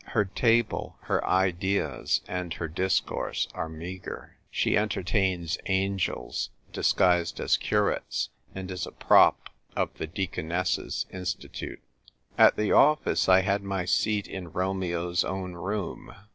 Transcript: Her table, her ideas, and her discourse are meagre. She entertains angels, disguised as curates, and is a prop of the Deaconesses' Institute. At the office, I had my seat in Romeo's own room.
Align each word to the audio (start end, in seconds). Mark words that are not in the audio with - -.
Her 0.17 0.25
table, 0.25 0.97
her 1.01 1.23
ideas, 1.23 2.21
and 2.27 2.55
her 2.55 2.67
discourse 2.67 3.47
are 3.53 3.69
meagre. 3.69 4.35
She 4.49 4.75
entertains 4.75 5.59
angels, 5.67 6.49
disguised 6.73 7.39
as 7.39 7.55
curates, 7.55 8.29
and 8.55 8.71
is 8.71 8.87
a 8.87 8.91
prop 8.91 9.49
of 9.75 9.93
the 9.99 10.07
Deaconesses' 10.07 11.05
Institute. 11.13 11.83
At 12.35 12.55
the 12.57 12.71
office, 12.71 13.29
I 13.29 13.41
had 13.41 13.61
my 13.61 13.85
seat 13.85 14.27
in 14.27 14.51
Romeo's 14.51 15.23
own 15.23 15.53
room. 15.53 16.11